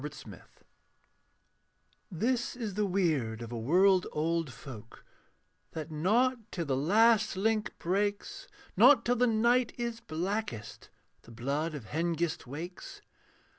[0.03, 0.41] AN ALLIANCE
[2.09, 5.05] This is the weird of a world old folk,
[5.73, 10.89] That not till the last link breaks, Not till the night is blackest,
[11.21, 13.03] The blood of Hengist wakes.